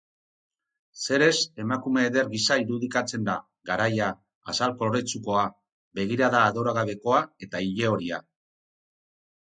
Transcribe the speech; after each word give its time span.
Zeres 1.01 1.41
emakume 1.63 2.05
eder 2.11 2.31
gisa 2.31 2.57
irudikatzen 2.63 3.29
da, 3.29 3.37
garaia, 3.73 4.09
azal 4.55 4.75
koloretsukoa, 4.83 5.47
begirada 6.01 6.45
adoregabekoa 6.51 7.25
eta 7.49 7.67
ilehoria. 7.71 8.25